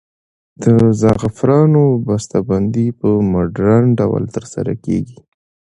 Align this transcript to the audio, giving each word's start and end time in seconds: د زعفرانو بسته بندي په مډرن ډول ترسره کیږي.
د 0.63 0.65
زعفرانو 1.01 1.83
بسته 2.07 2.37
بندي 2.49 2.87
په 2.99 3.09
مډرن 3.31 3.83
ډول 3.99 4.23
ترسره 4.35 4.73
کیږي. 4.85 5.19